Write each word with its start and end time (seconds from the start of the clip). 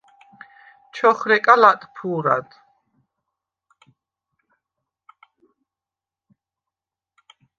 ჩოხრეკა 0.95 1.55
ლატფუ̄რად. 1.61 2.49